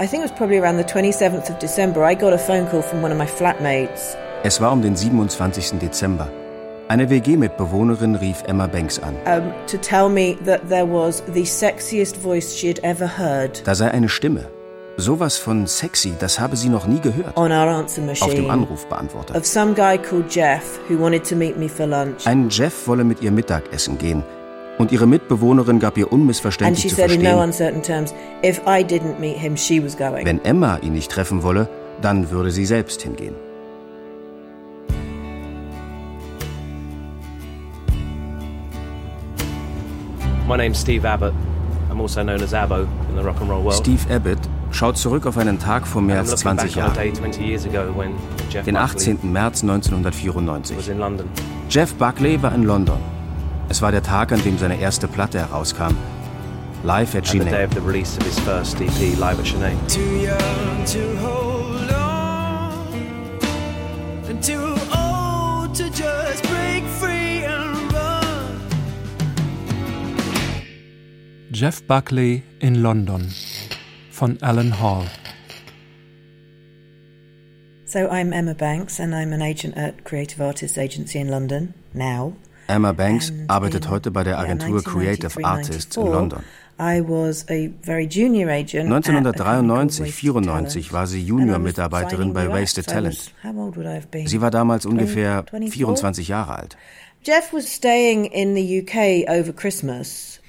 [0.00, 2.02] I think it was probably around the 27th of December.
[2.02, 4.16] I got a phone call from one of my flatmates.
[4.42, 5.78] Es war um den 27.
[5.78, 6.26] Dezember.
[6.88, 9.14] Eine WG-Mitbewohnerin rief Emma Banks an.
[9.26, 13.60] Um, to tell me that there was the sexiest voice she had ever heard.
[13.66, 14.46] Da sei eine Stimme.
[14.96, 17.36] Sowas von sexy, das habe sie noch nie gehört.
[17.36, 18.30] On our answer machine.
[18.30, 19.36] Auf dem Anrufbeantworter.
[19.36, 22.26] Of some guy called Jeff who wanted to meet me for lunch.
[22.26, 24.24] Ein Jeff wolle mit ihr Mittagessen gehen.
[24.78, 29.36] Und ihre Mitbewohnerin gab ihr unmissverständlich zu verstehen, no uncertain terms, if I didn't meet
[29.36, 30.24] him, she was going.
[30.24, 31.68] wenn Emma ihn nicht treffen wolle,
[32.00, 33.34] dann würde sie selbst hingehen.
[40.48, 41.32] My name's Steve Abbott.
[41.90, 43.76] I'm also known as Abbo in the rock and roll world.
[43.76, 44.38] Steve Abbott
[44.72, 47.12] schaut zurück auf einen Tag vor mehr als looking 20 back on a Jahren, day
[47.12, 48.14] 20 years ago when
[48.50, 49.32] Jeff den Buckley 18.
[49.32, 50.76] März 1994.
[50.76, 51.28] was in London.
[51.68, 52.96] Jeff Buckley war in London.
[53.70, 55.96] Es war der Tag, an dem seine erste Platte herauskam.
[56.82, 57.64] Live at And the day Chine.
[57.64, 59.76] of the release of his first EP, Live at Chennai.
[59.86, 63.38] Too young to hold on,
[64.28, 68.56] and too old to just break free and run.
[71.52, 73.30] Jeff Buckley in London
[74.10, 75.04] von Alan Hall.
[77.84, 82.32] So I'm Emma Banks and I'm an agent at Creative Artists Agency in London now.
[82.70, 86.44] Emma Banks arbeitet heute bei der Agentur Creative 1993, Artists in 94, London.
[86.78, 90.92] I was a very junior agent at a company called 1993, Wasted 94 Talent.
[90.92, 93.34] war sie Junior-Mitarbeiterin bei Wasted Talent.
[94.24, 95.72] Sie war damals 20, ungefähr 24?
[95.74, 96.76] 24 Jahre alt.
[97.22, 100.40] Jeff was staying in the UK over Christmas,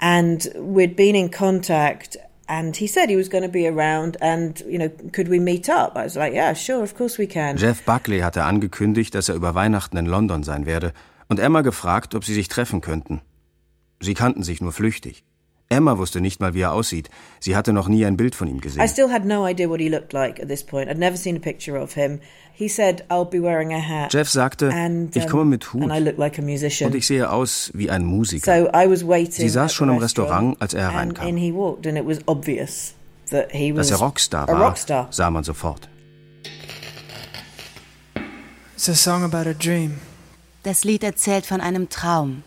[0.00, 2.18] and we'd been in contact.
[2.48, 5.68] And he said he was going to be around, and you know, could we meet
[5.68, 5.94] up?
[5.94, 7.56] I was like, yeah, sure, of course we can.
[7.56, 10.92] Jeff Buckley hatte angekündigt, dass er über Weihnachten in London sein werde
[11.30, 13.22] und Emma gefragt, ob sie sich treffen könnten.
[14.00, 15.24] Sie kannten sich nur flüchtig.
[15.68, 17.08] Emma wusste nicht mal, wie er aussieht.
[17.38, 18.88] Sie hatte noch nie ein Bild von ihm I gesehen.
[18.88, 20.90] still had no idea what he looked like at this point.
[20.90, 22.18] I'd never seen a picture of him.
[22.52, 25.84] He said, "I'll be wearing a hat." Jeff sagte, and, ich um, komme mit Hut
[25.84, 26.88] and I look like a musician.
[26.90, 28.44] und ich sehe aus wie ein Musiker.
[28.44, 29.30] So I was waiting.
[29.30, 31.28] Sie saß schon im Restaurant, als er and hereinkam.
[31.28, 32.94] in he walked, and it was obvious
[33.30, 35.06] that he was Dass er Rockstar a war, rockstar.
[35.12, 35.88] sah man sofort.
[38.74, 40.00] It's a song about a dream.
[40.62, 42.42] Das Lied erzählt von einem Traum.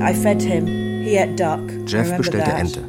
[0.00, 0.66] I fed him.
[1.04, 1.60] He ate duck.
[1.86, 2.58] Jeff bestellte that.
[2.60, 2.80] Ente.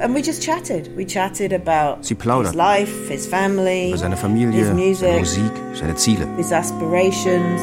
[0.00, 0.96] And we just chatted.
[0.96, 2.46] We chatted about Sie plauderten.
[2.52, 6.26] his life, his family, Über seine Familie, his music, seine Musik, seine Ziele.
[6.36, 7.60] his aspirations.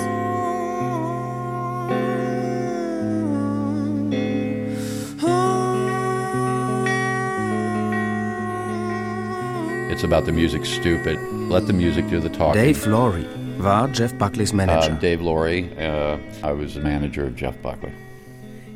[9.96, 11.18] It's about the music stupid.
[11.50, 12.62] Let the music do the talking.
[12.62, 13.26] Dave Laurie
[13.58, 14.92] war Jeff Buckleys Manager.
[14.92, 15.70] Um, Dave Laurie.
[15.78, 17.94] Uh, I was the manager of Jeff Buckley.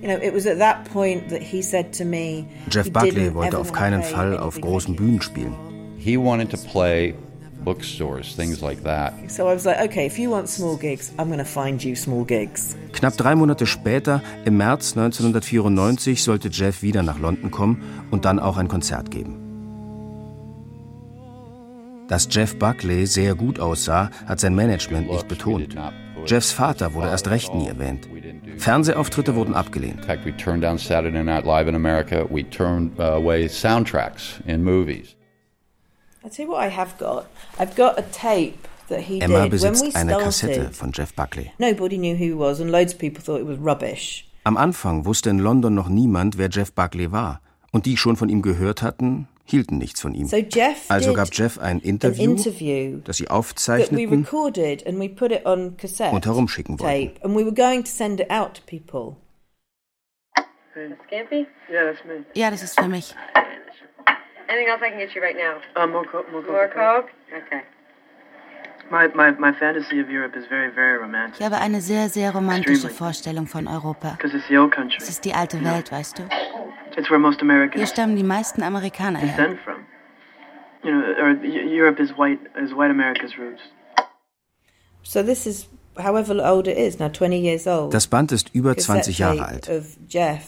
[0.02, 3.34] You know, it was at that point that he said to me, Jeff he Buckley
[3.34, 4.96] wollte auf keinen play Fall auf großen.
[4.96, 5.54] Bühnen spielen.
[5.98, 7.14] He wanted to play
[7.66, 9.12] bookstores, things like that.
[9.30, 11.98] So I was like, okay, if you want small gigs, I'm going to find you
[11.98, 12.78] small gigs.
[12.94, 18.40] Knapp drei Monate später, im März 1994, sollte Jeff wieder nach London kommen und dann
[18.40, 19.49] auch ein Konzert geben.
[22.10, 25.76] Dass Jeff Buckley sehr gut aussah, hat sein Management nicht betont.
[26.26, 28.10] Jeffs Vater wurde erst recht nie erwähnt.
[28.58, 30.08] Fernsehauftritte wurden abgelehnt.
[32.98, 35.16] Uh, away soundtracks in movies.
[36.24, 37.28] I'll tell you what I have got.
[37.60, 41.52] I've got a tape that he Emma besitzt eine Kassette von Jeff Buckley.
[41.60, 44.28] Nobody knew who he was, and loads of people thought it was rubbish.
[44.44, 47.40] Am Anfang wusste in London noch niemand, wer Jeff Buckley war.
[47.72, 50.26] Und die schon von ihm gehört hatten, hielten nichts von ihm.
[50.28, 55.10] So Jeff Also gab Jeff ein an Interview, interview das sie aufzeichneten recorded and we
[55.10, 57.14] put it on cassette und herumschicken wollten.
[57.16, 59.18] tape, and we were going to send it out to people.
[61.08, 61.46] Scampy?
[61.70, 62.24] Yeah, that's me.
[62.36, 63.14] Ja, das ist für mich.
[64.48, 65.60] Anything else I can get you right now?
[65.76, 67.02] Uh, more, co- more, More Coca-Cola.
[67.02, 67.10] Coke?
[67.46, 67.62] Okay.
[71.38, 74.12] Ich habe eine sehr, sehr romantische Vorstellung von Europa.
[74.18, 74.98] Because it's the old country.
[75.00, 76.24] Es ist die alte Welt, weißt du?
[76.98, 79.28] It's where most Hier Americans stammen die meisten Amerikaner her.
[79.28, 79.76] descend from.
[80.84, 83.62] You know, or Eu- Europe is white, is white America's roots.
[85.04, 87.94] So this is, however old it is now, 20 years old.
[87.94, 89.70] Das Band ist über cassette 20 Jahre alt.
[89.70, 90.48] Of Jeff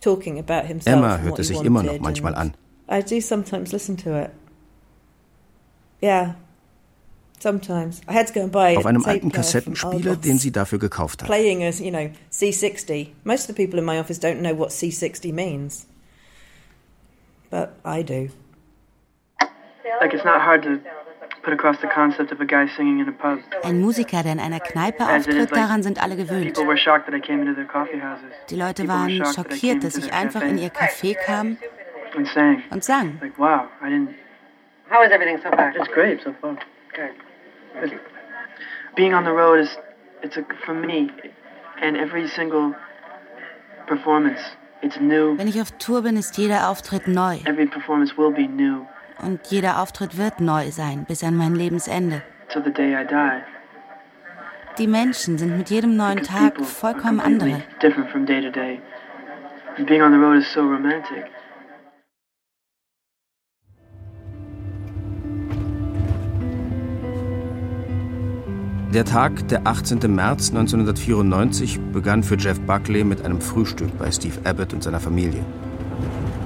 [0.00, 0.96] talking about himself.
[0.96, 2.54] Emma hört es sich immer noch manchmal an.
[2.90, 4.30] I do sometimes listen to it.
[6.02, 6.34] Yeah.
[6.34, 6.36] Sometimes.
[6.36, 11.22] I had to go and buy Auf a einem alten Kassettenspieler, den sie dafür gekauft
[11.22, 11.28] hat.
[11.28, 13.08] playing as, you know, C60.
[13.24, 15.86] Most of the people in my office don't know what C60 means.
[17.50, 18.30] But I do.
[20.00, 20.80] Like, it's not hard to
[21.42, 23.38] put across the concept of a guy singing in a pub.
[23.62, 26.54] Ein Musiker, der in einer Kneipe auftritt, daran sind alle gewöhnt.
[26.54, 28.32] People were shocked that I came into their coffee houses.
[28.50, 31.58] Die Leute waren schockiert, dass ich einfach in ihr Café kam
[32.16, 32.26] und
[32.84, 33.18] sang.
[33.20, 34.14] Like, wow, I didn't.
[34.90, 35.74] How is everything so far?
[35.74, 36.56] It's great so far.
[36.94, 37.10] Good.
[38.96, 39.68] Being on the road is,
[40.22, 41.10] it's a, for me,
[41.80, 42.74] and every single
[43.86, 44.40] performance,
[44.82, 45.36] it's new.
[45.38, 47.38] Wenn ich auf Tour bin, ist jeder Auftritt neu.
[47.46, 48.86] Every performance will be new
[49.22, 52.22] Und jeder Auftritt wird neu sein, bis an mein Lebensende.
[52.48, 53.42] till the day I die.
[54.78, 57.62] Die Menschen sind mit jedem neuen Because Tag vollkommen andere.
[57.80, 58.80] different from day to day.
[59.78, 61.30] And being on the road is so romantic.
[68.92, 70.00] Der Tag, der 18.
[70.14, 75.40] März 1994, begann für Jeff Buckley mit einem Frühstück bei Steve Abbott und seiner Familie.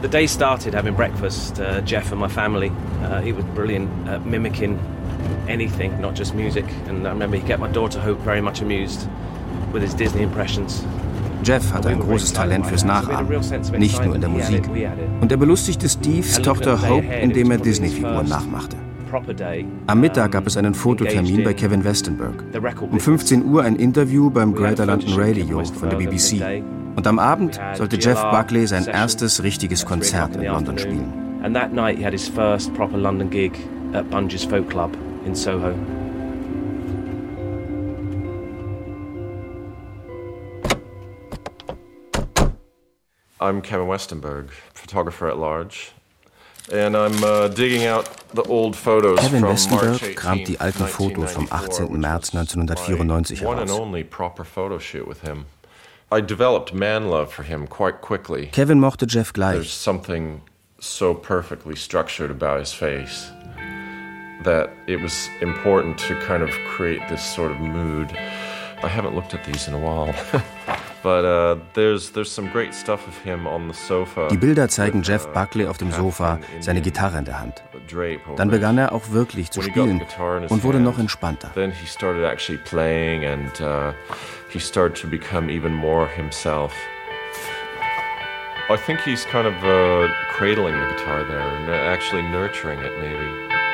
[0.02, 2.70] The day started having breakfast, uh, Jeff and my family.
[3.02, 4.78] Uh, he was brilliant at mimicking
[5.48, 6.64] anything, not just music.
[6.88, 9.08] And I remember he kept my daughter Hope very much amused
[9.72, 10.84] with his Disney impressions.
[11.42, 13.28] Jeff hatte ein großes Talent fürs Nachahmen,
[13.76, 14.70] nicht nur in der Musik.
[15.20, 18.76] Und er belustigte Steves Tochter Hope, indem er Disney-Figuren nachmachte.
[19.86, 22.44] Am Mittag gab es einen Fototermin bei Kevin Westenberg.
[22.80, 26.62] Um 15 Uhr ein Interview beim Greater London Radio von der BBC.
[26.96, 31.12] Und am Abend sollte Jeff Buckley sein erstes richtiges Konzert in London spielen.
[31.42, 33.52] And that night he had his first proper London gig
[33.92, 35.74] at Bunge's Folk Club in Soho.
[43.38, 45.92] I'm Kevin Westenberg, photographer at large.
[46.72, 50.88] And I'm uh, digging out the old photos Kevin from Westenberg March kramt die alten
[50.88, 52.00] Fotos vom 18.
[52.00, 53.80] März 1994 my one and heraus.
[53.80, 55.46] only proper photo with him.
[56.10, 58.46] I developed man love for him quite quickly.
[58.52, 59.54] Kevin mochte Jeff gleich.
[59.54, 60.42] There's something
[60.80, 63.30] so perfectly structured about his face
[64.42, 68.12] that it was important to kind of create this sort of mood.
[68.82, 70.14] I haven't looked at these in a while,
[71.06, 74.26] but uh, there's there's some great stuff of him on the sofa.
[74.28, 77.62] Die Bilder zeigen with, Jeff uh, Buckley auf dem Sofa, seine Gitarre in der Hand.
[77.86, 78.54] drape over Dann it.
[78.54, 80.80] begann er auch wirklich zu When he got the spielen guitar in his und wurde
[80.80, 81.52] noch hand, entspannter.
[81.54, 83.92] Then he started actually playing, and uh,
[84.52, 86.72] he started to become even more himself.
[88.68, 92.90] I think he's kind of uh, cradling the guitar there and uh, actually nurturing it,
[92.98, 93.65] maybe.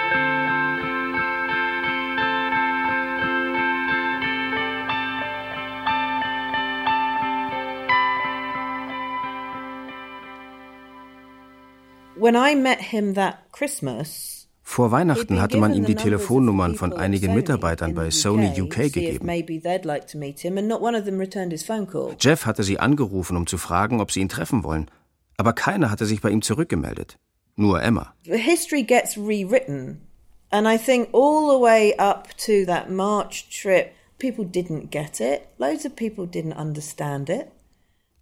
[14.65, 19.27] Vor Weihnachten hatte man ihm die Telefonnummern von einigen Mitarbeitern bei Sony UK gegeben.
[19.27, 22.15] Maybe they'd like to meet him, and not one of them returned his phone call.
[22.21, 24.89] Jeff hatte sie angerufen, um zu fragen, ob sie ihn treffen wollen.
[25.37, 27.19] Aber keiner hatte sich bei ihm zurückgemeldet.
[27.57, 28.15] Nur Emma.
[28.25, 30.01] History gets rewritten,
[30.51, 33.91] and I think all the way up to that March trip,
[34.21, 35.43] people didn't get it.
[35.59, 37.49] Loads of people didn't understand it.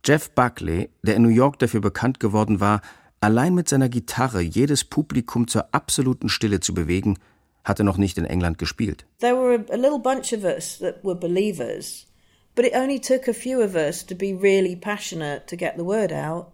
[0.02, 2.80] Jeff Buckley, der in New York dafür bekannt geworden war,
[3.20, 7.18] allein mit seiner Gitarre jedes Publikum zur absoluten Stille zu bewegen,
[7.64, 9.04] hatte noch nicht in England gespielt.
[9.20, 12.06] There were a, a little bunch of us that were believers,
[12.54, 15.84] but it only took a few of us to be really passionate to get the
[15.84, 16.52] word out.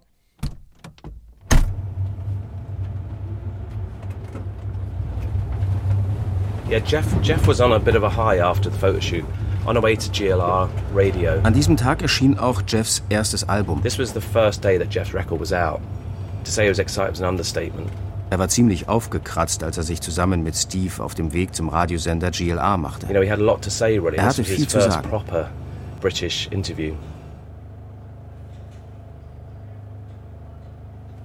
[6.69, 9.25] Yeah, Jeff Jeff was on a bit of a high after the photo shoot.
[9.67, 11.40] On our way to GLR radio.
[11.45, 13.83] An diesem Tag erschien auch Jeffs erstes Album.
[13.83, 15.81] This was the first day that Jeff's record was out.
[16.47, 17.88] To say he was excited was an understatement.
[18.31, 22.31] Er war ziemlich aufgekratzt, als er sich zusammen mit Steve auf dem Weg zum Radiosender
[22.31, 23.07] GLR machte.
[23.07, 24.17] You know, he had a lot to say really.
[24.17, 25.09] Er This hatte was his viel zu first sagen.
[25.09, 25.50] proper
[26.00, 26.95] British interview.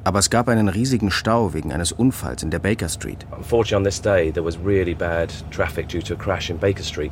[0.04, 3.26] Aber es gab einen riesigen Stau wegen eines Unfalls in der Baker Street.
[3.38, 6.84] Unfortunately, on this day, there was really bad traffic due to a crash in Baker
[6.84, 7.12] Street.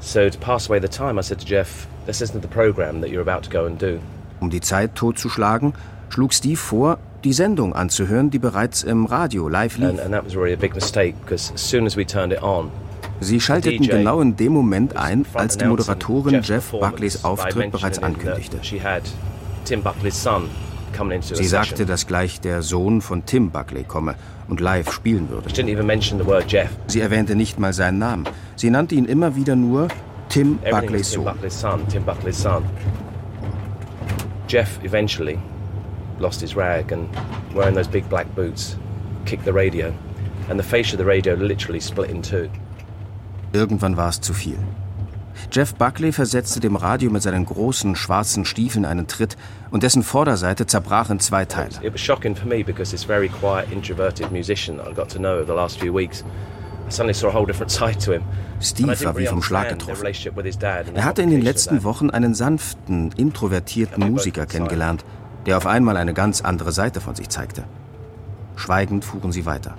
[0.00, 3.08] So, to pass away the time, I said to Jeff, this isn't the program that
[3.10, 3.98] you're about to go and do.
[4.40, 5.72] Um die Zeit totzuschlagen,
[6.10, 10.00] schlug Steve vor, die Sendung anzuhören, die bereits im Radio live lief.
[13.20, 18.58] Sie schalteten genau in dem Moment ein, als die Moderatorin Jeff Buckleys Auftritt bereits ankündigte.
[21.22, 24.16] Sie sagte, dass gleich der Sohn von Tim Buckley komme
[24.48, 25.48] und live spielen würde.
[26.86, 28.28] Sie erwähnte nicht mal seinen Namen.
[28.56, 29.88] Sie nannte ihn immer wieder nur
[30.28, 31.32] Tim Buckleys Sohn.
[34.48, 35.38] Jeff eventually
[36.22, 37.08] lost his rag and,
[37.54, 38.76] wearing those big black boots,
[39.26, 39.92] kicked the radio.
[40.48, 42.48] And the face of the radio literally split in two.
[43.52, 44.58] Irgendwann war es zu viel.
[45.50, 49.36] Jeff Buckley versetzte dem Radio mit seinen großen schwarzen Stiefeln einen Tritt
[49.70, 51.74] und dessen Vorderseite zerbrach in zwei Teile.
[51.82, 55.34] It was shocking for me because this very quiet, introverted musician I got to know
[55.34, 56.24] over the last few weeks
[56.86, 58.22] I suddenly saw a whole different side to him.
[58.60, 60.06] Steve war wie vom Schlag getroffen.
[60.94, 65.04] Er hatte in den letzten Wochen einen sanften, introvertierten Musiker kennengelernt,
[65.46, 67.64] der auf einmal eine ganz andere Seite von sich zeigte.
[68.56, 69.74] Schweigend fuhren sie weiter.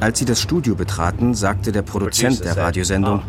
[0.00, 3.22] Als sie das Studio betraten, sagte der Produzent der Radiosendung, "Ah,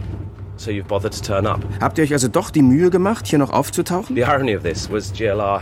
[0.57, 1.61] so you've bothered to turn up.
[1.81, 4.15] habt ihr euch also doch die Mühe gemacht, hier noch aufzutauchen?
[5.13, 5.59] GLR.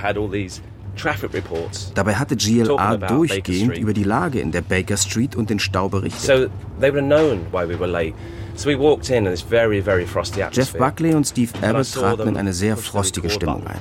[1.96, 6.52] Dabei hatte Baker durchgehend über die Lage in der Baker Street und den Stau berichtet.
[10.52, 10.78] Jeff.
[10.78, 13.78] Buckley und Steve Abbott traten in eine sehr frostige Stimmung ein.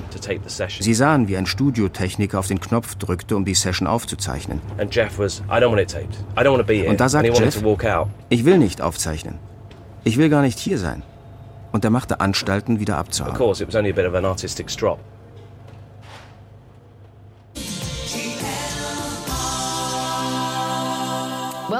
[0.79, 4.61] Sie sahen, wie ein Studiotechniker auf den Knopf drückte, um die Session aufzuzeichnen.
[4.77, 6.15] And Jeff was, I don't want it taped.
[6.35, 6.89] I don't want to be here.
[6.89, 9.39] Und da sagt and he wanted Jeff, ich will nicht aufzeichnen.
[10.03, 11.03] Ich will gar nicht hier sein.
[11.71, 13.33] Und er machte Anstalten, wieder abzuhauen.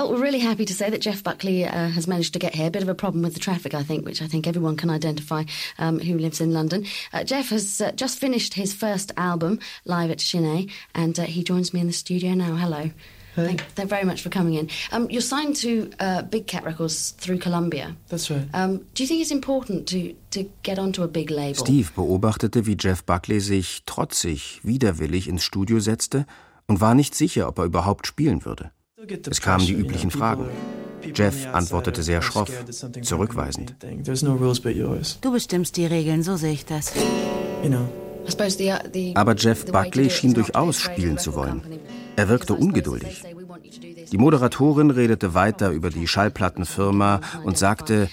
[0.03, 2.67] Well, we're really happy to say that Jeff Buckley uh, has managed to get here.
[2.67, 4.89] A bit of a problem with the traffic, I think, which I think everyone can
[4.89, 5.45] identify
[5.79, 6.85] um, who lives in London.
[7.13, 11.41] Uh, Jeff has uh, just finished his first album live at Chine, and uh, he
[11.41, 12.57] joins me in the studio now.
[12.57, 12.91] Hello.
[13.37, 14.69] Thank, thank very much for coming in.
[14.91, 17.95] Um, you're signed to uh, Big Cat Records through Columbia.
[18.09, 18.45] That's right.
[18.53, 21.65] Um, do you think it's important to, to get onto a big label?
[21.65, 26.25] Steve beobachtete, wie Jeff Buckley sich trotzig, widerwillig ins Studio setzte
[26.67, 28.73] und war nicht sicher, ob er überhaupt spielen würde.
[29.29, 30.49] Es kamen die üblichen Fragen.
[31.13, 32.51] Jeff antwortete sehr schroff,
[33.01, 33.75] zurückweisend.
[35.21, 36.93] Du bestimmst die Regeln, so sehe ich das.
[39.15, 41.61] Aber Jeff Buckley schien durchaus spielen zu wollen.
[42.15, 43.23] Er wirkte ungeduldig.
[44.13, 48.09] Die Moderatorin redete weiter über die Schallplattenfirma und sagte,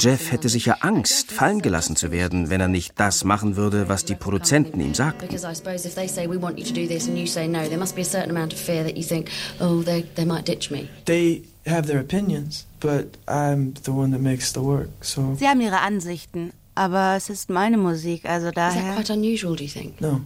[0.00, 4.06] Jeff hätte sicher Angst, fallen gelassen zu werden, wenn er nicht das machen würde, was
[4.06, 5.28] die Produzenten ihm sagten.
[5.28, 7.46] Because I suppose if they say we want you to do this and you say
[7.46, 9.28] no, there must be a certain amount of fear that you think,
[9.60, 10.88] oh, they, they might ditch me.
[11.04, 14.88] They have their opinions, but I'm the one that makes the work.
[15.02, 18.94] So Sie haben ihre Ansichten, aber es ist meine Musik, also Is that daher.
[18.94, 20.00] quite unusual, do you think?
[20.00, 20.22] no,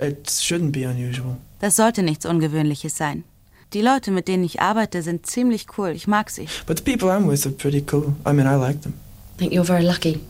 [0.00, 1.36] it shouldn't be unusual.
[1.60, 3.24] Das sollte nichts Ungewöhnliches sein.
[3.72, 5.90] Die Leute, mit denen ich arbeite, sind ziemlich cool.
[5.90, 6.46] Ich mag sie.
[6.66, 8.14] But the people I'm with are pretty cool.
[8.26, 8.92] I mean, I like them.
[9.34, 10.20] I think you're very lucky.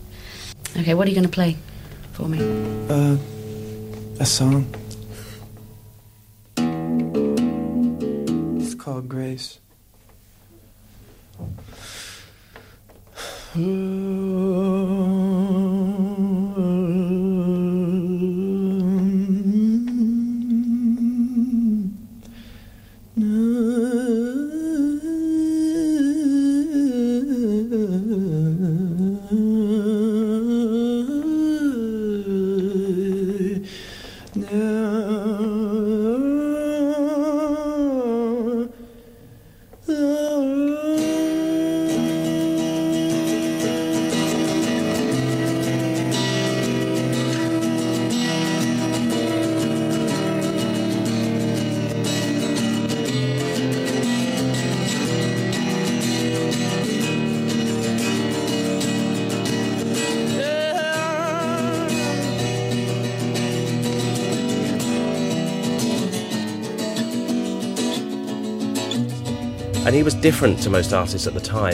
[0.78, 1.56] Okay, what are you going to play
[2.12, 2.38] for me?
[2.88, 3.16] Uh,
[4.20, 4.66] a song.
[8.60, 9.58] It's called Grace.
[13.54, 15.41] And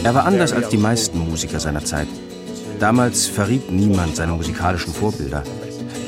[0.05, 2.09] Er war anders als die meisten Musiker seiner Zeit.
[2.81, 5.45] Damals verriet niemand seine musikalischen Vorbilder.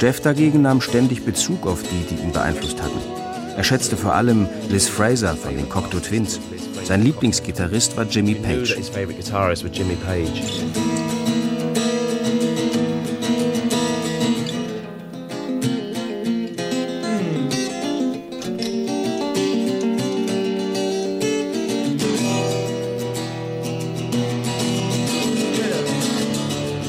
[0.01, 2.99] Jeff dagegen nahm ständig Bezug auf die, die ihn beeinflusst hatten.
[3.57, 6.41] Er schätzte vor allem Liz Fraser von den Cocteau Twins.
[6.83, 8.77] Sein Lieblingsgitarrist war Jimmy Page.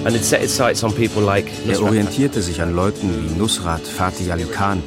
[0.04, 4.82] Er orientierte sich an Leuten wie Nusrat Fatih Ali Khan,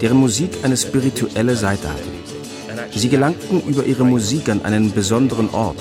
[0.00, 2.98] deren Musik eine spirituelle Seite hatte.
[2.98, 5.78] Sie gelangten über ihre Musik an einen besonderen Ort.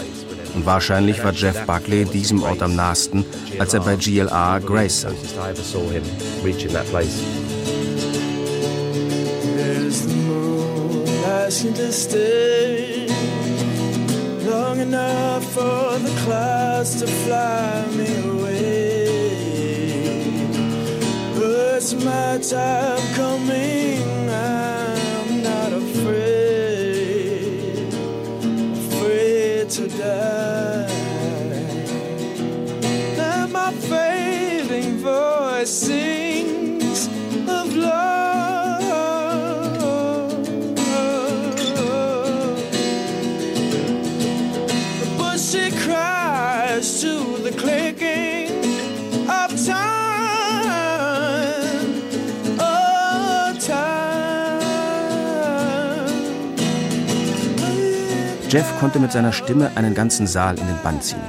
[0.55, 3.24] Und wahrscheinlich war Jeff Buckley diesem Ort am nahesten,
[3.60, 5.13] als er bei GLR Grace sang.
[5.13, 6.03] closest I ever saw him
[6.43, 7.22] reaching that place.
[9.55, 11.05] There's the moon
[11.46, 13.08] asking to stay
[14.50, 15.19] long enough
[15.53, 19.08] for the clouds to fly me away.
[21.36, 24.09] But my time coming.
[58.50, 61.22] Jeff konnte mit seiner Stimme einen ganzen Saal in den Bann ziehen.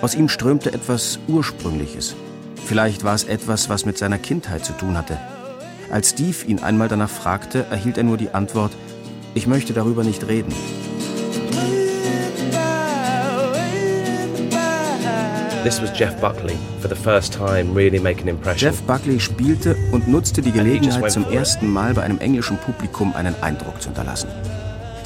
[0.00, 2.16] Aus ihm strömte etwas Ursprüngliches.
[2.64, 5.18] Vielleicht war es etwas, was mit seiner Kindheit zu tun hatte.
[5.90, 8.72] Als Steve ihn einmal danach fragte, erhielt er nur die Antwort,
[9.34, 10.54] ich möchte darüber nicht reden.
[15.62, 18.70] This was Jeff Buckley for the first time really making an impression.
[18.70, 23.34] Jeff Buckley spielte und nutzte die Gelegenheit zum ersten Mal bei einem englischen Publikum einen
[23.42, 24.28] Eindruck zu hinterlassen.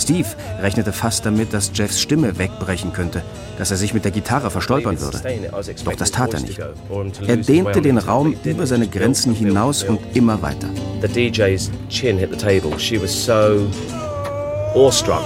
[0.00, 0.28] Steve
[0.60, 3.22] rechnete fast damit, dass Jeffs Stimme wegbrechen könnte,
[3.58, 5.20] dass er sich mit der Gitarre verstolpern würde.
[5.84, 6.58] Doch das tat er nicht.
[7.26, 10.68] Er dehnte den Raum über seine Grenzen hinaus und immer weiter.
[11.02, 12.78] The DJ's chin hit the table.
[12.78, 13.68] She was so
[14.74, 15.24] awestruck.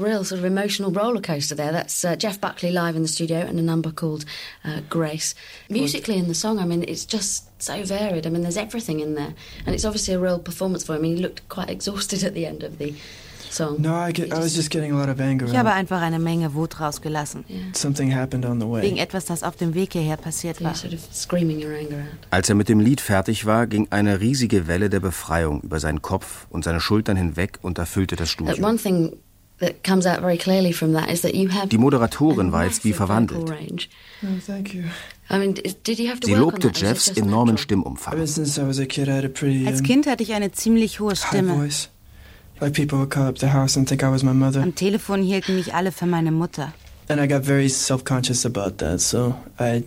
[0.00, 1.72] A real sort of emotional roller coaster there.
[1.72, 4.24] That's uh, Jeff Buckley live in the studio and a number called
[4.64, 5.34] uh, Grace.
[5.70, 8.26] Musically in the song, I mean, it's just so varied.
[8.26, 10.98] I mean, there's everything in there, and it's obviously a real performance for him.
[10.98, 12.94] I mean, he looked quite exhausted at the end of the
[13.50, 13.76] song.
[13.80, 15.46] No, I, get, I was just getting a lot of anger.
[15.46, 17.44] Ich habe einfach eine Menge Wut rausgelassen.
[17.74, 19.00] Something happened on the Wegen way.
[19.02, 20.74] etwas, das auf dem Weg hierher passiert war.
[20.74, 22.26] sort of screaming your anger out.
[22.30, 26.02] Als er mit dem Lied fertig war, ging eine riesige Welle der Befreiung über seinen
[26.02, 28.66] Kopf und seine Schultern hinweg und erfüllte das That Studio.
[28.66, 29.16] one thing
[29.60, 32.84] that comes out very clearly from that is that you have Die Moderatorin war jetzt
[32.84, 33.50] wie vocal verwandelt.
[33.50, 33.88] range.
[34.22, 34.82] Oh, thank you.
[35.30, 38.18] I mean, is- did you have to Sie lobte Jeffs enormen Stimmumfang.
[38.18, 41.54] Als Kind hatte ich eine ziemlich hohe Stimme.
[41.54, 41.90] voice.
[42.60, 44.62] Like people would call up the house and think I was my mother.
[44.62, 46.72] Am Telefon hielten mich alle für meine Mutter.
[47.08, 49.84] And I got very self-conscious about that, so I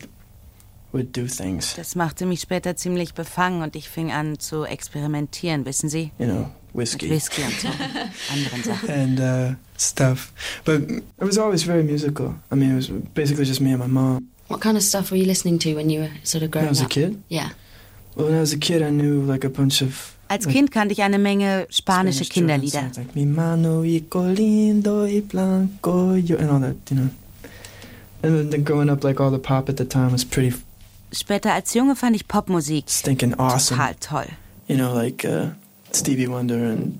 [0.93, 5.65] would do things, Das machte mich später ziemlich befangen und ich fing an zu experimentieren,
[5.65, 6.11] wissen Sie?
[6.19, 7.09] you know, Mit whiskey.
[7.09, 7.67] Whisky und so.
[8.33, 8.89] Anderen Sachen.
[8.89, 10.31] and uh, stuff.
[10.65, 12.35] But it was always very musical.
[12.51, 14.27] I mean, it was basically just me and my mom.
[14.47, 16.67] What kind of stuff were you listening to when you were sort of When growing
[16.67, 16.89] I was a up?
[16.91, 17.21] kid?
[17.29, 17.49] Yeah.
[18.15, 20.91] Well, when I was a kid, I knew like a bunch of Als Kind kannte
[20.93, 22.81] ich eine Menge spanische Spanish children's Kinderlieder.
[22.93, 24.03] songs, Like Mi mano y
[24.35, 27.09] lindo y blanco, yo, and all that, you know.
[28.21, 30.53] And then growing up, like all the pop at the time was pretty
[31.11, 33.77] Später als Junge fand ich Popmusik stinking awesome.
[33.79, 34.27] total toll.
[34.67, 35.53] You know, like uh,
[35.91, 36.99] Stevie Wonder and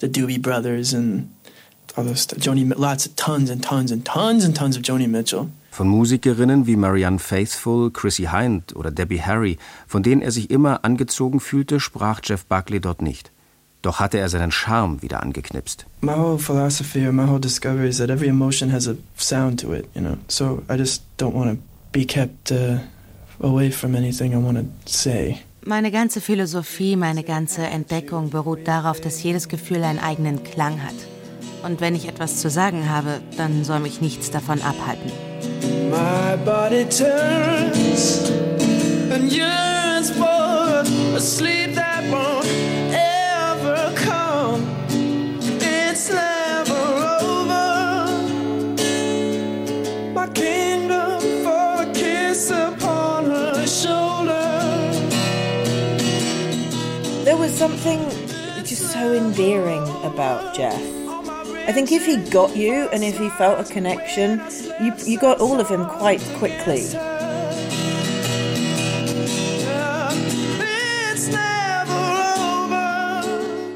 [0.00, 1.28] the Doobie Brothers and
[1.96, 2.38] all those stuff.
[2.38, 5.50] Joni, lots of tons and tons and tons and tons of Joni Mitchell.
[5.70, 10.84] Von Musikerinnen wie Marianne Faithfull, Chrissy Hind oder Debbie Harry, von denen er sich immer
[10.84, 13.30] angezogen fühlte, sprach Jeff Buckley dort nicht.
[13.82, 15.86] Doch hatte er seinen Charme wieder angeknipst.
[16.00, 19.72] My whole philosophy or my whole discovery is that every emotion has a sound to
[19.72, 20.16] it, you know.
[20.26, 21.58] So I just don't want to
[21.92, 22.78] be kept uh,
[23.40, 25.42] away from anything I want to say.
[25.64, 30.94] Meine ganze Philosophie, meine ganze Entdeckung beruht darauf, dass jedes Gefühl einen eigenen Klang hat.
[31.64, 35.10] Und wenn ich etwas zu sagen habe, dann soll mich nichts davon abhalten.
[35.90, 38.30] My body turns
[39.12, 40.84] and yearns for
[41.16, 41.67] a sleep
[57.68, 58.00] something
[58.64, 60.80] just so endearing about Jeff.
[61.68, 64.40] I think if he got you and if he felt a connection,
[64.80, 66.84] you, you got all of him quite quickly.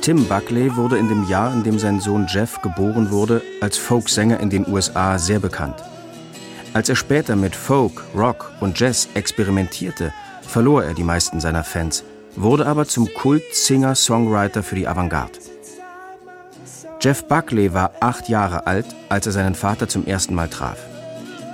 [0.01, 4.41] Tim Buckley wurde in dem Jahr, in dem sein Sohn Jeff geboren wurde, als Folksänger
[4.41, 5.77] in den USA sehr bekannt.
[6.73, 12.03] Als er später mit Folk, Rock und Jazz experimentierte, verlor er die meisten seiner Fans,
[12.37, 15.39] wurde aber zum Kult-Singer-Songwriter für die Avantgarde.
[17.01, 20.79] Jeff Buckley war acht Jahre alt, als er seinen Vater zum ersten Mal traf.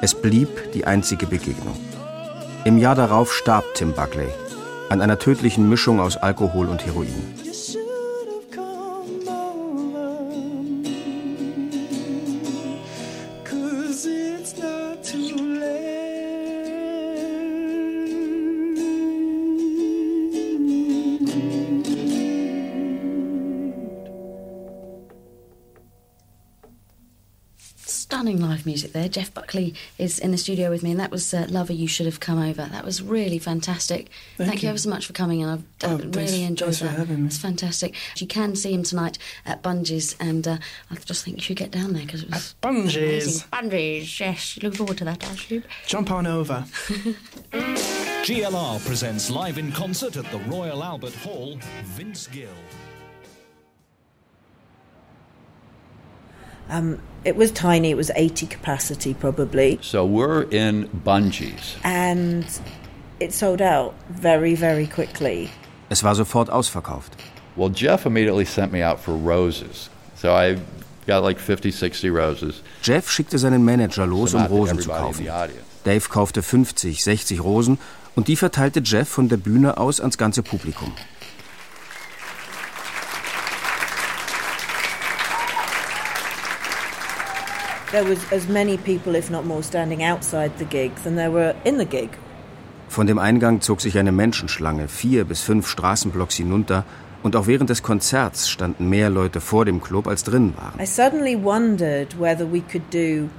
[0.03, 1.77] Es blieb die einzige Begegnung.
[2.65, 4.29] Im Jahr darauf starb Tim Buckley
[4.91, 7.48] an einer tödlichen Mischung aus Alkohol und Heroin.
[28.69, 29.09] Music there.
[29.09, 32.07] Jeff Buckley is in the studio with me, and that was uh, Lover, You Should
[32.07, 32.67] Have Come Over.
[32.67, 34.11] That was really fantastic.
[34.37, 34.67] Thank Thank, you.
[34.67, 34.71] you.
[34.71, 37.25] ever so much for coming, and I've Oh, uh, thanks- really enjoyed thanks for that.
[37.27, 37.95] It's fantastic.
[38.17, 40.59] You can see him tonight at Bungees, and uh,
[40.91, 42.97] I just think you should get down there because it was Bungees.
[42.97, 43.49] amazing.
[43.53, 44.59] Bungees, yes.
[44.63, 45.63] Look forward to that, actually.
[45.87, 46.65] Jump on over.
[48.29, 52.49] GLR presents live in concert at the Royal Albert Hall, Vince Gill.
[56.69, 61.77] Um, it was tiny, it was 80 capacity probably, So we're in Bungees.
[61.83, 62.45] and
[63.21, 65.51] it sold out very, very quickly.
[65.91, 67.13] Es war sofort ausverkauft.
[67.57, 69.89] Well, Jeff immediately sent me out for roses.
[70.15, 70.59] So I
[71.07, 72.63] got like 50, 60 roses.
[72.83, 75.27] Jeff schickte seinen Manager los, um Rosen zu kaufen.
[75.85, 77.79] Dave kaufte 50, 60 Rosen
[78.15, 80.93] und die verteilte Jeff von der Bühne aus ans ganze Publikum.
[80.93, 81.45] There was as many
[84.53, 87.78] people, if not more, standing outside the gig than there were in the gig.
[92.89, 96.85] Von dem Eingang zog sich eine Menschenschlange vier bis fünf Straßenblocks hinunter
[97.23, 100.79] und auch während des Konzerts standen mehr Leute vor dem Club als drin waren.
[100.79, 103.31] I suddenly wondered whether we could do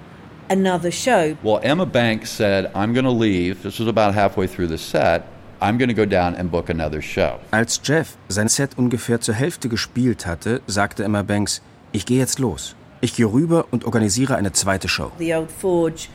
[0.49, 1.35] another show.
[1.43, 3.61] Well, Emma Banks said, I'm going to leave.
[3.61, 5.25] This was about halfway through the set.
[5.61, 7.39] I'm going to go down and book another show.
[7.51, 12.39] Als Jeff sein Set ungefähr zur Hälfte gespielt hatte, sagte Emma Banks, ich gehe jetzt
[12.39, 12.75] los.
[13.01, 15.11] Ich gehe rüber und organisiere eine zweite Show.
[15.19, 16.09] The old forge,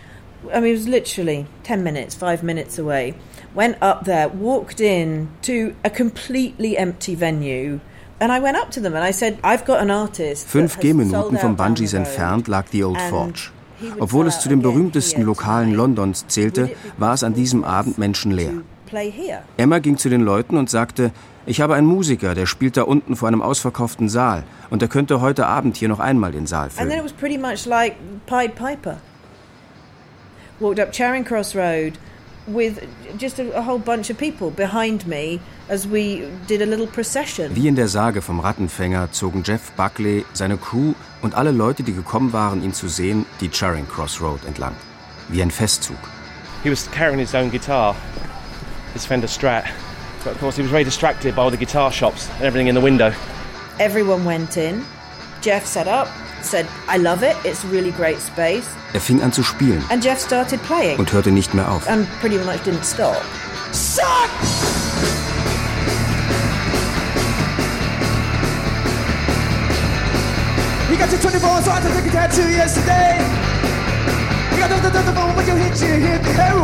[0.55, 3.15] I mean, it was literally 10 minutes, five minutes away.
[3.55, 7.81] Went up there, walked in to a completely empty venue.
[8.21, 10.45] And I went up to them and I said, I've got an artist.
[10.45, 13.51] that Fünf has Gehminuten vom Bungees entfernt lag die Old Forge.
[13.99, 15.73] Obwohl es zu den berühmtesten Lokalen.
[15.75, 18.53] Londons zählte, war es an diesem Abend menschenleer.
[19.57, 21.11] Emma ging zu den Leuten und sagte,
[21.47, 25.21] ich habe einen Musiker, der spielt da unten vor einem ausverkauften Saal und er könnte
[25.21, 26.99] heute Abend hier noch einmal den Saal And then füllen.
[26.99, 28.99] it was pretty much like Pied Piper.
[30.61, 31.99] Walked up Charing Cross Road
[32.47, 32.75] with
[33.19, 37.55] just a, a whole bunch of people behind me as we did a little procession.
[37.55, 41.93] Wie in der Sage vom Rattenfänger zogen Jeff Buckley, seine Crew und alle Leute, die
[41.95, 44.75] gekommen waren, ihn zu sehen, die Charing Cross Road entlang.
[45.29, 45.97] Wie ein Festzug.
[46.63, 47.95] He was carrying his own guitar,
[48.93, 49.65] his Fender Strat.
[50.25, 52.75] But of course, he was very distracted by all the guitar shops and everything in
[52.75, 53.13] the window.
[53.79, 54.83] Everyone went in.
[55.43, 56.09] Jeff set up,
[56.43, 58.67] said, I love it, it's a really great space.
[58.95, 61.87] Er fing an zu spielen And Jeff started playing und hörte nicht mehr auf.
[61.89, 63.23] and pretty much didn't stop.
[63.73, 64.31] Suck!
[70.91, 73.19] You got your 24 so I took a tattoo yesterday.
[74.53, 76.55] You got the, the, the, the phone when you hit you hit the hair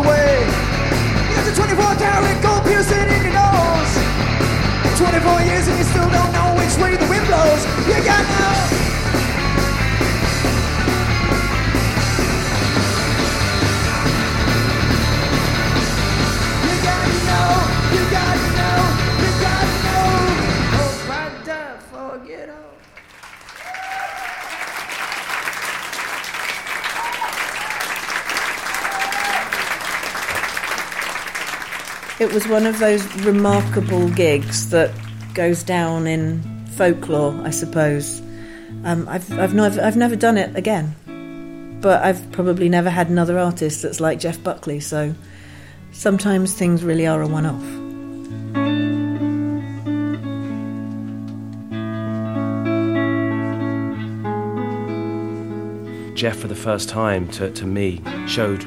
[1.61, 3.92] 24 karat gold piercing in your nose.
[4.96, 7.62] 24 years and you still don't know which way the wind blows.
[7.87, 8.89] You got no.
[32.21, 34.91] It was one of those remarkable gigs that
[35.33, 38.21] goes down in folklore, I suppose.
[38.85, 43.39] Um, I've, I've, never, I've never done it again, but I've probably never had another
[43.39, 45.15] artist that's like Jeff Buckley, so
[45.93, 47.65] sometimes things really are a one off.
[56.15, 58.63] Jeff, for the first time, to, to me, showed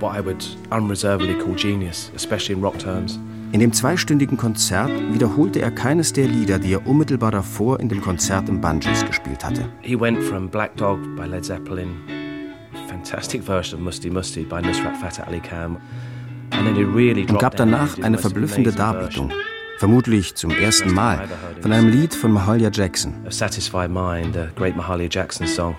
[0.00, 3.18] what I would unreservedly call genius, especially in rock terms.
[3.52, 8.00] In dem zweistündigen Konzert wiederholte er keines der Lieder, die er unmittelbar davor in dem
[8.00, 9.68] Konzert im Bungees gespielt hatte.
[9.80, 11.94] He went from Black Dog by Led Zeppelin,
[12.88, 15.76] fantastic version of Musty Musty by Nusrat Fateh Ali Khan,
[16.50, 19.30] and then he really und gab danach eine verblüffende Darbietung,
[19.78, 21.28] vermutlich zum ersten Mal,
[21.60, 23.14] von einem Lied von Mahalia Jackson.
[23.24, 25.76] of Satisfied Mind, a great Mahalia Jackson song.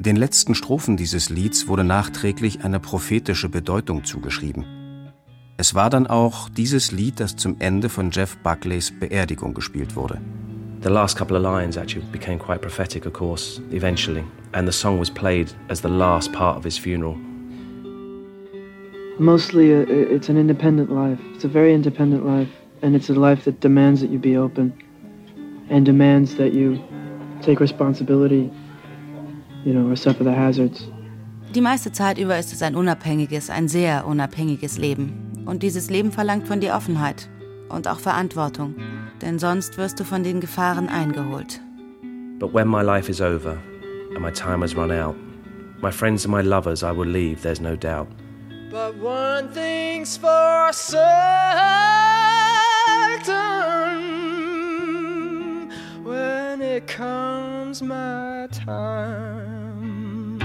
[0.00, 4.64] Den letzten Strophen dieses Lieds wurde nachträglich eine prophetische Bedeutung zugeschrieben.
[5.56, 10.20] Es war dann auch dieses Lied, das zum Ende von Jeff Buckleys Beerdigung gespielt wurde.
[10.84, 15.00] The last couple of lines actually became quite prophetic, of course, eventually, and the song
[15.00, 17.16] was played as the last part of his funeral.
[19.18, 21.18] Mostly, uh, it's an independent life.
[21.34, 22.48] It's a very independent life,
[22.82, 24.72] and it's a life that demands that you be open,
[25.70, 26.78] and demands that you
[27.42, 28.48] take responsibility,
[29.64, 30.88] you know, or suffer the hazards.
[31.54, 35.44] Die meiste Zeit über ist es ein unabhängiges, ein sehr unabhängiges Leben.
[35.46, 37.28] Und dieses Leben verlangt von dir Offenheit
[37.70, 38.74] und auch Verantwortung,
[39.22, 41.60] denn sonst wirst du von den Gefahren eingeholt.
[42.38, 43.56] But when my life is over
[44.14, 45.16] and my time has run out,
[45.80, 48.08] my friends and my lovers I will leave, there's no doubt.
[48.70, 51.00] But one thing's for certain
[56.04, 60.38] when it comes my time,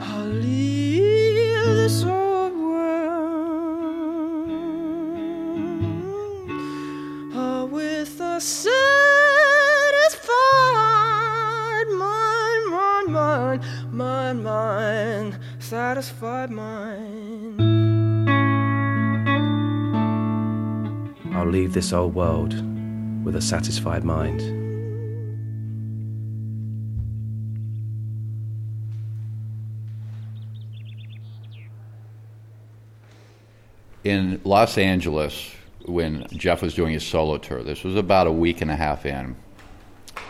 [0.00, 3.30] I'll leave this old world
[7.34, 8.70] uh, with a satisfied
[11.98, 17.60] mind, mind, mind, mind, mind, satisfied mind.
[21.34, 22.54] I'll leave this old world
[23.30, 24.40] with a satisfied mind.
[34.02, 35.54] In Los Angeles,
[35.86, 39.06] when Jeff was doing his solo tour, this was about a week and a half
[39.06, 39.36] in,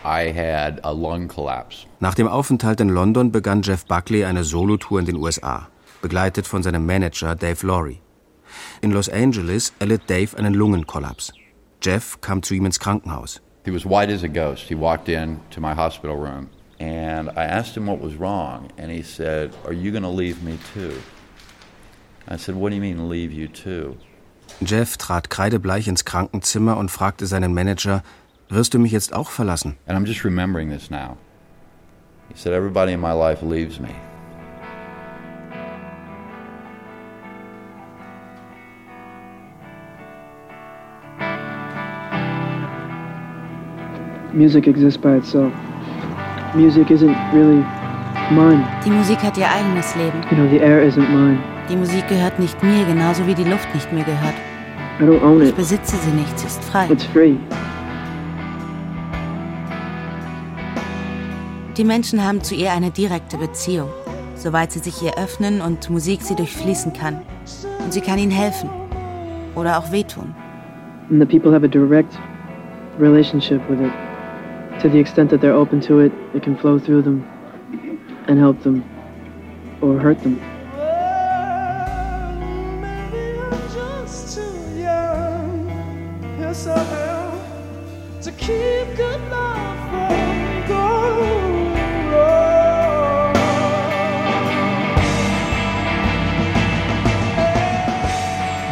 [0.05, 1.87] I had a lung collapse.
[2.01, 5.69] Nach dem Aufenthalt in London begann Jeff Buckley eine Solotour in den USA,
[6.03, 8.01] begleitet von seinem Manager Dave Laurie.
[8.83, 11.33] In Los Angeles erlitt Dave einen Lungenkollaps.
[11.81, 13.41] Jeff kam zu ihm ins Krankenhaus.
[13.65, 14.69] He was white as a ghost.
[14.69, 18.91] He walked in to my hospital room, and I asked him what was wrong, and
[18.91, 21.01] he said, Are you going to leave me too?
[22.29, 23.97] I said, What do you mean, leave you too?
[24.63, 28.03] Jeff trat kreidebleich ins Krankenzimmer und fragte seinen Manager,
[28.49, 29.77] wirst du mich jetzt auch verlassen?
[29.87, 31.17] And I'm just remembering this now.
[32.29, 33.95] He said, Everybody in my life leaves me.
[44.33, 45.53] Music exists by itself.
[46.55, 47.65] Music isn't really
[48.31, 48.65] mine.
[48.85, 50.19] Die Musik hat ihr eigenes Leben.
[50.31, 51.39] You know, the air isn't mine.
[51.69, 54.35] Die Musik gehört nicht mir, genauso wie die Luft nicht mir gehört.
[55.01, 55.57] I don't own Ich it.
[55.57, 56.87] besitze sie nicht, sie ist frei.
[56.91, 57.37] It's free.
[61.77, 63.89] Die Menschen haben zu ihr eine direkte Beziehung,
[64.35, 67.21] soweit sie sich ihr öffnen und Musik sie durchfließen kann.
[67.83, 68.69] Und sie kann ihnen helfen
[69.55, 70.35] oder auch wehtun.
[71.11, 72.13] And the people have a direct
[73.01, 73.91] relationship with it.
[74.81, 77.29] To the extent that they're open to it, it can flow through them
[78.27, 78.83] and help them
[79.83, 80.41] or hurt them.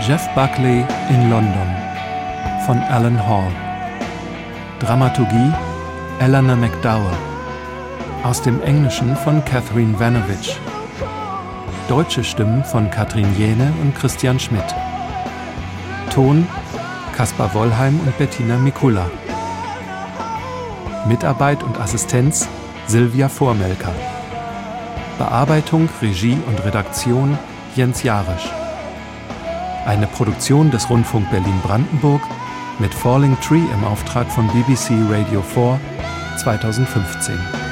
[0.07, 0.81] Jeff Buckley
[1.13, 1.69] in London
[2.65, 3.53] von Alan Hall.
[4.81, 5.68] Dramaturgie
[6.21, 7.17] Eleanor McDowell.
[8.25, 10.59] Aus dem Englischen von Catherine Vanovich.
[11.87, 14.65] Deutsche Stimmen von Katrin Jene und Christian Schmidt.
[16.13, 16.45] Ton
[17.17, 19.09] Kaspar Wollheim und Bettina Mikula.
[21.07, 22.49] Mitarbeit und Assistenz
[22.89, 23.95] Silvia Vormelker.
[25.19, 27.39] Bearbeitung, Regie und Redaktion
[27.77, 28.51] Jens Jarisch.
[29.87, 32.23] Eine Produktion des Rundfunk Berlin-Brandenburg
[32.81, 35.79] mit Falling Tree im Auftrag von BBC Radio 4
[36.43, 37.68] 2015.